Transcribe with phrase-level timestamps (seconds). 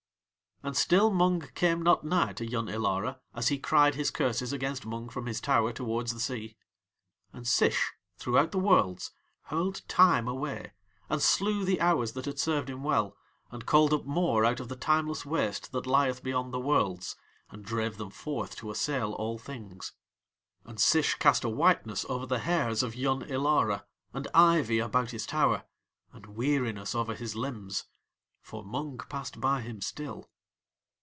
[0.63, 4.85] And still Mung came not nigh to Yun Ilara as he cried his curses against
[4.85, 6.55] Mung from his tower towards the sea.
[7.33, 9.09] And Sish throughout the Worlds
[9.45, 10.73] hurled Time away,
[11.09, 13.17] and slew the Hours that had served him well,
[13.49, 17.15] and called up more out of the timeless waste that lieth beyond the Worlds,
[17.49, 19.93] and drave them forth to assail all things.
[20.63, 25.25] And Sish cast a whiteness over the hairs of Yun Ilara, and ivy about his
[25.25, 25.63] tower,
[26.13, 27.85] and weariness over his limbs,
[28.41, 30.29] for Mung passed by him still.